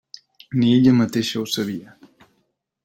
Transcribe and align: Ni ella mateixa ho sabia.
Ni 0.61 0.69
ella 0.77 0.95
mateixa 1.01 1.39
ho 1.43 1.47
sabia. 1.59 1.95